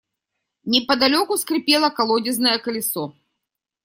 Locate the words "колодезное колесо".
1.91-3.03